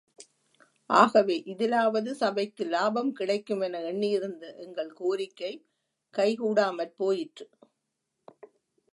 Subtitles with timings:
[0.89, 5.51] ஆகவே இதிலாவது சபைக்கு லாபம் கிடைக்குமென எண்ணியிருந்த எங்கள் கோரிக்கை
[6.13, 7.45] கைகூடாமற் போயிற்று.